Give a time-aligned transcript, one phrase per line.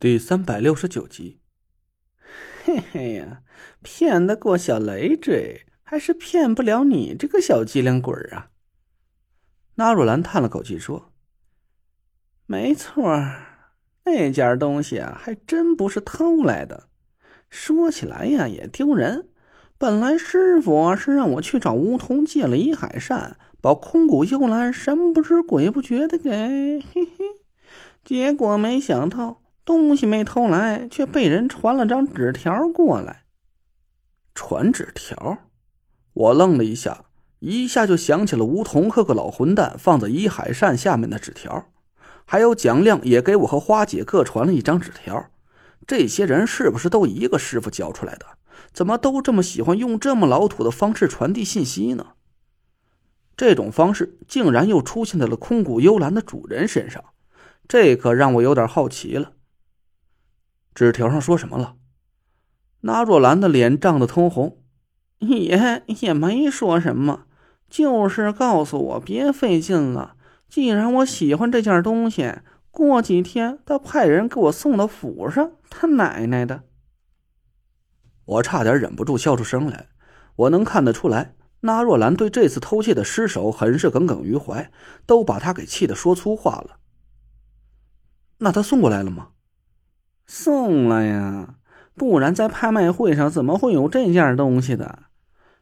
[0.00, 1.40] 第三百六十九集，
[2.62, 3.42] 嘿嘿呀，
[3.82, 8.50] 骗得过小累赘，还是骗不了你这个小机灵鬼啊！
[9.74, 11.10] 纳若兰叹了口气说
[12.46, 13.12] ：“没错，
[14.04, 16.88] 那件东西啊，还真不是偷来的。
[17.50, 19.30] 说起来呀，也丢人。
[19.78, 27.24] 本来师傅是让我去找梧桐借了一海扇，把空谷幽兰神不知鬼不觉的给嘿嘿，
[28.04, 33.24] 结果没想到。”东西没偷来，却被人传了张纸条过来。
[34.34, 35.36] 传纸条，
[36.14, 37.04] 我愣了一下，
[37.40, 41.66] 一下就想起了梧桐和个老混蛋放在伊海扇下面的纸条，
[42.24, 45.28] 还有蒋亮也给我和花姐各传了一张纸条。
[45.86, 48.24] 这些人是不是都一个师傅教出来的？
[48.72, 52.14] 怎么都这么喜欢用这么老土的方式传递信息呢？
[53.36, 57.04] 这种方式竟然又出现在了空谷幽兰的主人身上，
[57.68, 59.32] 这可让我有点好奇了。
[60.86, 61.74] 纸条上说什么了？
[62.82, 64.62] 那若兰的脸涨得通红，
[65.18, 67.26] 也也没说什么，
[67.68, 70.14] 就是告诉我别费劲了。
[70.48, 72.32] 既然我喜欢这件东西，
[72.70, 75.50] 过几天他派人给我送到府上。
[75.68, 76.62] 他奶奶的！
[78.24, 79.88] 我差点忍不住笑出声来。
[80.36, 84.70] 我能看得出来，那若兰对这次偷窃的失手很是耿耿于怀，
[85.04, 86.78] 都把他给气得说粗话了。
[88.38, 89.30] 那他送过来了吗？
[90.28, 91.54] 送了呀，
[91.94, 95.04] 不然在拍卖会上怎么会有这件东西的？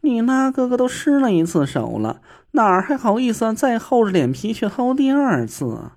[0.00, 5.92] 你那哥哥都失了一次手了，哪儿还好意思再厚着脸皮去偷第二次？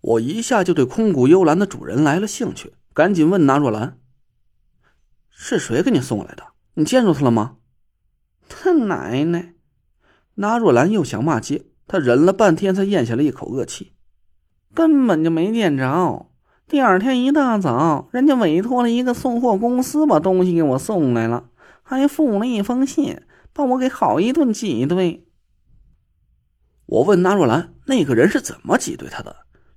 [0.00, 3.98] 我一下就对空谷幽兰的主人来了兴趣，赶紧问纳若兰
[5.30, 6.48] ：“是谁给你送来的？
[6.74, 7.56] 你见着他了吗？”
[8.48, 9.54] 他奶奶！
[10.34, 13.92] 纳若兰又想骂街，他忍了半天才咽下了一口恶气，
[14.74, 16.26] 根本就没见着。
[16.68, 21.48] 第二天一大早，人家委托了一个送货公司把东西给我送来了，
[21.82, 23.22] 还附了一封信，
[23.54, 25.26] 把我给好一顿挤兑。
[26.84, 29.34] 我问纳若兰，那个人是怎么挤兑他的？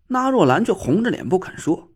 [0.08, 1.94] 纳若兰却红着脸不肯说。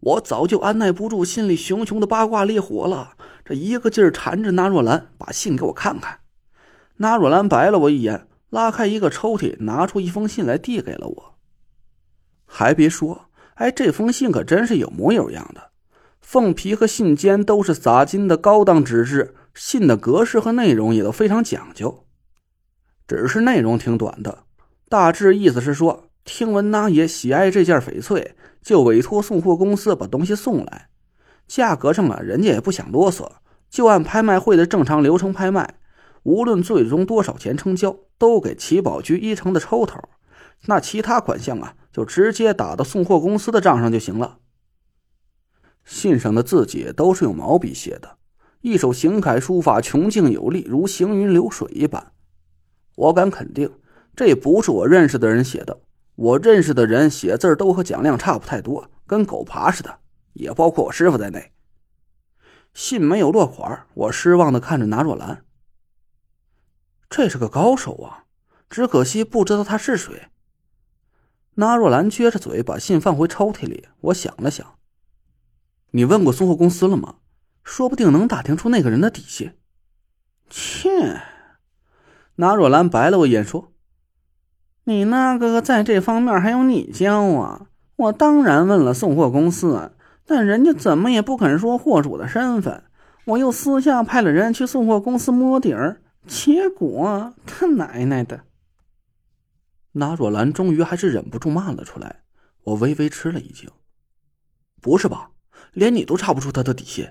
[0.00, 6.18] 我早就按耐不住心里熊熊的八卦烈火了，这一个劲儿缠着纳若兰把信给我看看。
[6.98, 11.38] 纳若兰白了我一眼，拉开一个抽屉，拿出一封信来递给了我。
[12.44, 13.30] 还别说。
[13.54, 15.70] 哎，这封信可真是有模有样的，
[16.20, 22.04] 封皮和信笺都是洒金的高档纸质，信的格式和内容也都非常讲究。
[23.06, 24.44] 只是内容挺短的，
[24.88, 30.88] 大致意思是说，听闻那爷喜爱这件翡翠，就委托送货公司把东西送来。
[31.46, 33.30] 价格上啊，人家也不想啰嗦，
[33.70, 35.74] 就按拍卖会的正常流程拍卖，
[36.24, 40.00] 无论最终多少钱成交，都给奇宝局一成的抽头。
[40.66, 41.74] 那其他款项啊？
[41.94, 44.38] 就直接打到送货公司的账上就行了。
[45.84, 48.18] 信上的字迹都是用毛笔写的，
[48.62, 52.12] 一手行楷书法穷劲有力，如行云流水一般。
[52.96, 53.70] 我敢肯定，
[54.16, 55.82] 这不是我认识的人写的。
[56.16, 60.00] 我认识的人写字都和蒋亮差不太多，跟狗爬似的，
[60.32, 61.52] 也包括我师傅在内。
[62.72, 65.44] 信没有落款，我失望的看着拿若兰。
[67.08, 68.24] 这是个高手啊，
[68.68, 70.28] 只可惜不知道他是谁。
[71.56, 73.86] 纳若兰撅着嘴，把信放回抽屉里。
[74.00, 74.66] 我想了想
[75.92, 77.16] ：“你问过送货公司了吗？
[77.62, 79.52] 说不定能打听出那个人的底细。”
[80.50, 81.22] 切！
[82.36, 83.72] 纳若兰白了我一眼，说
[84.84, 87.68] ：“你那哥哥在这方面还有你教啊？
[87.96, 89.92] 我当然问了送货公司，
[90.26, 92.82] 但人家怎么也不肯说货主的身份。
[93.26, 98.40] 我又私下派了人去送货公司摸底儿，结果他奶奶的！”
[99.96, 102.22] 那若兰终于还是忍不住骂了出来，
[102.62, 103.68] 我微微吃了一惊
[104.80, 105.30] ：“不是吧？
[105.72, 107.10] 连你都查不出他的底细？”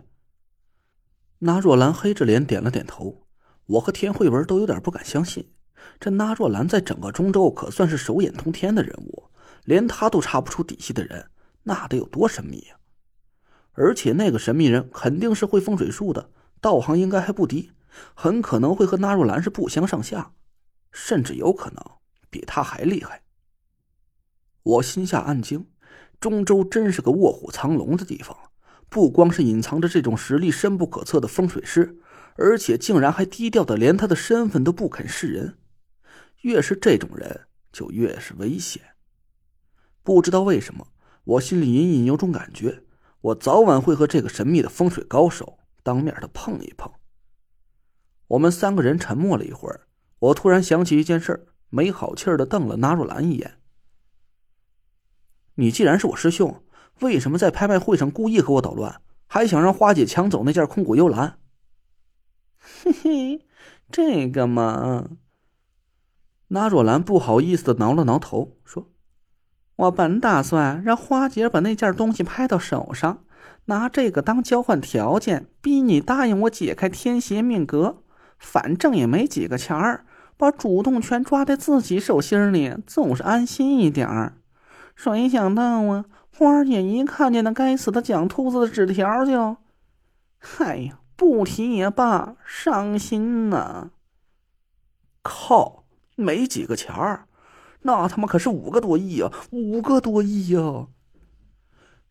[1.40, 3.28] 那若兰黑着脸点了点头。
[3.66, 5.50] 我和田慧文都有点不敢相信，
[5.98, 9.30] 这那若兰在整个中州可算是手眼通天的人物，
[9.64, 11.30] 连他都查不出底细的人，
[11.64, 12.76] 那得有多神秘呀！
[13.72, 16.30] 而且那个神秘人肯定是会风水术的，
[16.60, 17.72] 道行应该还不低，
[18.14, 20.34] 很可能会和那若兰是不相上下，
[20.92, 21.82] 甚至有可能。
[22.34, 23.22] 比他还厉害。
[24.64, 25.68] 我心下暗惊，
[26.20, 28.36] 中州真是个卧虎藏龙的地方，
[28.90, 32.00] 不光是隐藏着这种实力深不可测的风水师，
[32.38, 35.60] 而且竟然还低调的连他的身份都不肯示人。
[36.42, 37.42] 越是这种人，
[37.72, 38.82] 就越是危险。
[40.02, 40.88] 不知道为什么，
[41.24, 42.84] 我心里隐隐有种感觉，
[43.22, 46.92] 我早晚会和这个神秘的风水高手当面的碰一碰。
[48.28, 49.88] 我们三个人沉默了一会儿，
[50.20, 51.48] 我突然想起一件事儿。
[51.74, 53.58] 没好气儿的瞪了纳若兰一眼。
[55.56, 56.64] 你既然是我师兄，
[57.00, 61.40] 为什么在拍卖会上故意和我捣乱，还想让花姐抢走那件空谷幽兰？
[62.60, 63.48] 嘿嘿，
[63.90, 65.10] 这个嘛，
[66.50, 68.92] 那若兰不好意思的挠了挠头，说
[69.78, 73.26] ：“我本打算让花姐把那件东西拍到手上，
[73.66, 78.04] 拿这个当交换条件，逼你答应我解开天邪命格。
[78.38, 80.06] 反正也没几个钱儿。”
[80.38, 84.38] 把主动权抓在自己手心里，总是安心一点儿。
[84.96, 89.58] 谁想到啊，花姐一看见那该死的蒋秃子的纸条，就，
[90.60, 93.92] 哎呀，不提也罢，伤心呐！
[95.22, 95.86] 靠，
[96.16, 97.28] 没几个钱儿，
[97.84, 99.32] 那他妈可是五个多亿啊！
[99.52, 100.88] 五个多亿呀！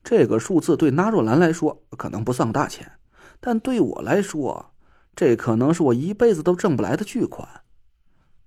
[0.02, 2.92] 这个数字对纳若兰来说可能不算大钱，
[3.38, 4.72] 但对我来说，
[5.14, 7.61] 这可能是我一辈子都挣不来的巨款。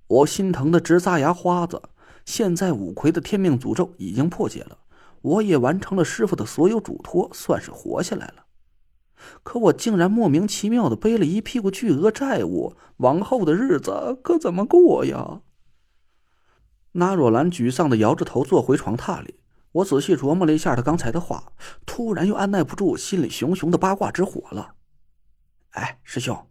[0.07, 1.81] 我心疼的直咂牙花子。
[2.25, 4.79] 现在五魁的天命诅咒已经破解了，
[5.21, 8.45] 我也完成了师傅的所有嘱托，算是活下来了。
[9.43, 15.41] 可我竟然莫名其妙的背了一屁股巨额债务，往后的日子可怎么过呀？
[16.93, 19.39] 那若兰沮丧的摇着头坐回床榻里。
[19.73, 21.51] 我仔细琢磨了一下他刚才的话，
[21.85, 24.75] 突然又按耐不住心里熊熊的八卦之火了。
[25.71, 26.47] 哎，师兄，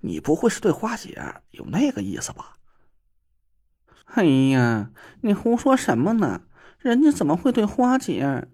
[0.00, 1.22] 你不会是对花姐
[1.52, 2.55] 有那个意思吧？
[4.14, 6.42] 哎呀，你胡说什么呢？
[6.78, 8.48] 人家怎么会对花姐？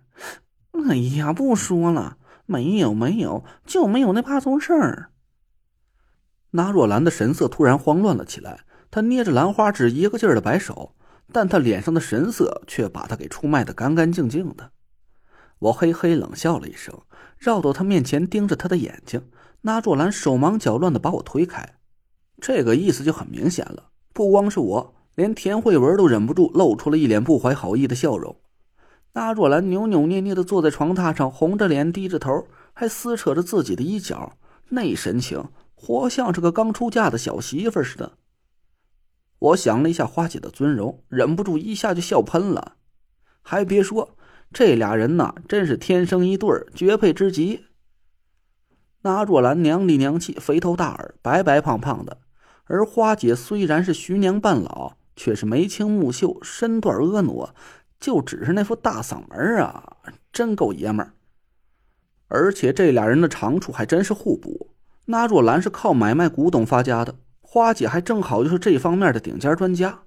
[0.73, 2.17] 哎呀，不说了，
[2.47, 5.11] 没有没有，就没有那八宗事儿。
[6.53, 10.95] 那若兰的神色突然慌乱了起来，她捏着兰花指，一个劲儿的摆手，
[11.31, 14.73] 但她脸上的神色却把她给出卖的干干净净的。
[15.59, 17.03] 我嘿嘿冷笑了一声，
[17.39, 19.29] 绕到她面前，盯着她的眼睛。
[19.61, 21.77] 那若兰手忙脚乱的把我推开，
[22.41, 24.95] 这个意思就很明显了，不光是我。
[25.23, 28.41] 连田慧文都忍不住露出了一脸不怀好意的笑容。
[29.13, 34.37] 那若兰扭扭捏捏的坐在床榻上，红着脸，低着头，还撕扯着自己的衣角，
[34.71, 35.45] 那神情
[35.77, 38.15] 活像是个刚出嫁的小媳妇似的。
[39.39, 42.79] 我想了一下花姐的尊容，忍不住一下就笑喷了。
[43.43, 44.17] 还别说，
[44.53, 47.67] 这俩人呐，真是天生一对绝配之极。
[49.03, 52.19] 那若兰娘里娘气，肥头大耳，白白胖胖的，
[52.65, 54.95] 而花姐虽然是徐娘半老。
[55.17, 57.55] 却是眉清目秀，身段婀娜，
[58.01, 59.97] 就只是那副大嗓门啊，
[60.33, 61.13] 真够爷们儿。
[62.29, 64.71] 而且这俩人的长处还真是互补。
[65.07, 70.05] 那若兰是靠买卖古董发家的，花姐还正好就是这方面的顶尖专家。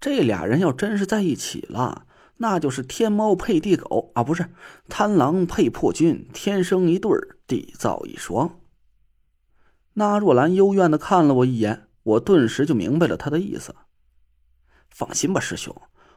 [0.00, 4.50] 这俩人要真是在一起了，那就是天猫配地狗啊，不是
[4.88, 8.60] 贪狼配破军，天生一对儿，地造一双。
[9.94, 13.74] 那若兰幽怨的看了我一眼，我顿时就明白了他的意思。
[14.94, 15.74] 放心吧，师兄，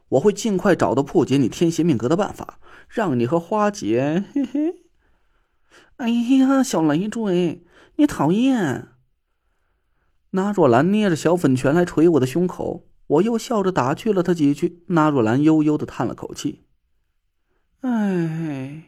[0.10, 4.24] 我会尽快找到破解你天邪命格的办法，让你和花姐。
[4.32, 4.84] 嘿嘿。
[5.96, 7.66] 哎呀，小累赘，
[7.96, 8.90] 你讨厌！
[10.30, 14.84] 那若兰捏着小粉拳来捶我的胸口，我又笑着打趣了他几句。
[14.90, 16.68] 那若兰悠悠的叹了口气
[17.82, 18.84] ：“哎，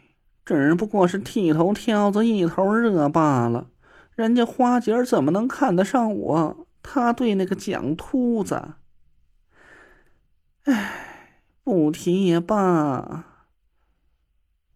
[0.45, 3.71] 只不过是剃头挑子一头热罢了。
[4.15, 6.67] 人家花姐怎么能看得上我？
[6.83, 8.75] 她对那个蒋秃子……”
[10.71, 13.25] 唉，不提也罢。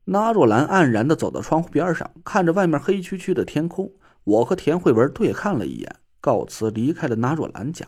[0.05, 3.93] 那若兰黯然的走到窗户边上，看着外面黑黢黢的天空。
[4.23, 7.85] 我和田慧文对看了一眼，告辞离开了那若兰家。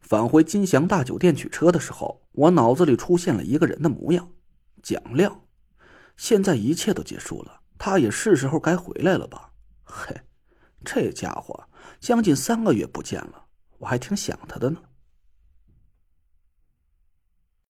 [0.00, 4.28] 返回金祥大酒店取车的时候，我脑子里出现了一个人的模样——
[4.82, 5.40] 蒋亮。
[6.16, 9.52] 现在一切都结束了，他也是时候该回来了吧？
[9.84, 10.14] 嘿，
[10.84, 13.46] 这家伙将近三个月不见了，
[13.78, 14.80] 我还挺想他的呢。